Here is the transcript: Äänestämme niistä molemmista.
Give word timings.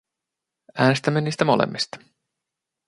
Äänestämme 0.77 1.21
niistä 1.21 1.45
molemmista. 1.45 1.97